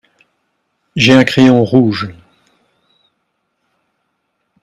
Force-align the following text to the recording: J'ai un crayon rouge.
J'ai 0.95 1.13
un 1.13 1.23
crayon 1.23 1.63
rouge. 1.63 2.09